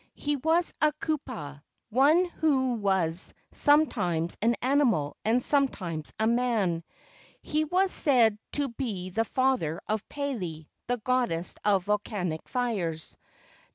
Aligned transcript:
He 0.15 0.35
was 0.35 0.73
a 0.81 0.91
kupua—one 0.93 2.25
who 2.25 2.73
was 2.73 3.35
sometimes 3.51 4.35
an 4.41 4.55
animal 4.59 5.15
and 5.23 5.43
sometimes 5.43 6.11
a 6.19 6.25
man. 6.25 6.83
He 7.43 7.65
was 7.65 7.91
said 7.91 8.39
to 8.53 8.69
be 8.69 9.11
the 9.11 9.25
father 9.25 9.79
of 9.87 10.09
Pele, 10.09 10.65
the 10.87 10.97
goddess 10.97 11.53
of 11.63 11.83
volcanic 11.85 12.49
fires. 12.49 13.15